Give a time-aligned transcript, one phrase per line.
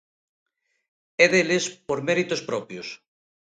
[1.23, 2.87] É deles por méritos propios.